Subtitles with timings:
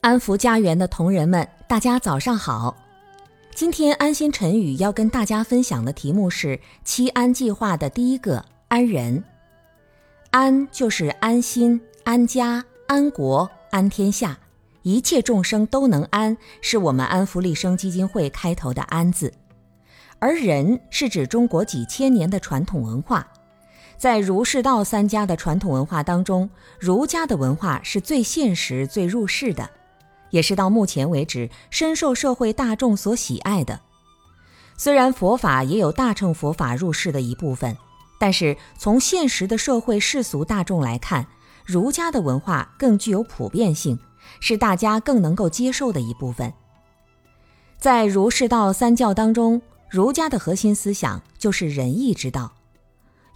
[0.00, 2.74] 安福家园的同仁们，大家早上好。
[3.54, 9.22] 今天安心晨语要跟大家分享的题目是七安计划的第一个安人。
[10.30, 14.38] 安就是安心、安家、安国、安天下，
[14.80, 19.30] 一切众生都能安，是我们安福利生基金会开头的安字。
[20.18, 23.30] 而仁是指中国几千年的传统文化，
[23.98, 29.68] 在儒释道三家的传统文化当中，儒家的文化是最现实、最入世的。
[30.30, 33.80] 也是到目前为止深受社会大众所喜爱的。
[34.76, 37.76] 虽然佛法也有大乘佛法入世的一部分，
[38.18, 41.26] 但是从现实的社会世俗大众来看，
[41.66, 43.98] 儒家的文化更具有普遍性，
[44.40, 46.52] 是大家更能够接受的一部分。
[47.78, 52.52] 在儒释道三教当中，儒家的核心思想就是仁义之道。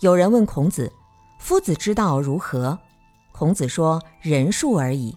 [0.01, 0.93] 有人问孔子
[1.41, 2.79] ：“夫子之道如何？”
[3.33, 5.17] 孔子说：“仁术而已。”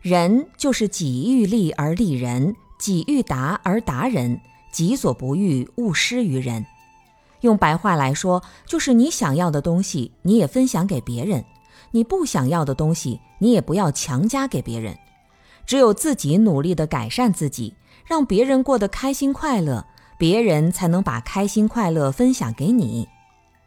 [0.00, 4.40] 仁就是己欲立而立人，己欲达而达人，
[4.72, 6.64] 己所不欲，勿施于人。
[7.42, 11.42] 用白话来说，就是你想要的东西，你也分享给别人；
[11.90, 14.96] 你不想要的东西，你也不要强加给别人。
[15.66, 17.74] 只有自己努力的改善自己，
[18.06, 19.84] 让别人过得开心快乐，
[20.16, 23.06] 别人才能把开心快乐分享给你。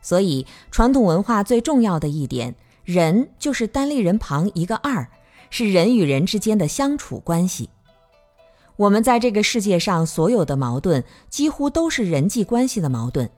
[0.01, 5.07] 所以，传统文化最重要的一点，仁就是单立人旁一个二。
[5.55, 7.69] 是人与人之间的相处关系。
[8.75, 13.29] 我们在这个世界上所有的矛盾，几乎都是人际关系的矛盾，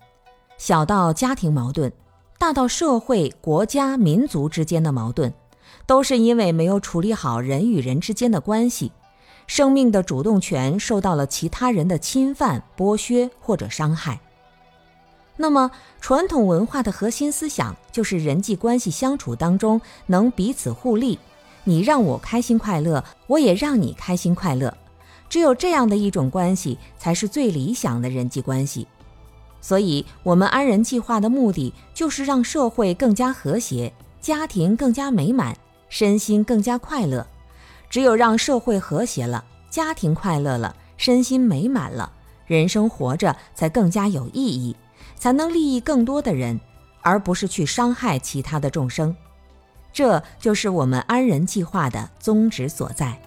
[0.58, 1.92] 小到家庭矛盾，
[2.40, 5.34] 大到社会、国家、民族之间的矛盾，
[5.86, 8.94] 都是因为没有处理好人与人之间的关系，
[9.46, 14.22] 生命的主动权受到了其他人的侵犯、剥削或者伤害。
[15.36, 21.20] 那么，传统文化的核心思想就是人际关系相处当中能彼此互利。
[21.66, 24.76] 你让我开心快乐，我也让你开心快乐，
[25.28, 28.88] 只有这样的一种关系，才是最理想的人际关系。
[29.60, 35.58] 所以，我们安人计划的目的就是让社会更加和谐，家庭更加美满，
[35.90, 37.26] 身心更加快乐。
[37.90, 42.12] 只有让社会和谐了，家庭快乐了，身心美满了，
[42.46, 44.76] 人生活着才更加有意义，
[45.18, 46.60] 才能利益更多的人，
[47.02, 49.16] 而不是去伤害其他的众生。
[49.96, 53.25] 这就是我们安仁计划的宗旨所在。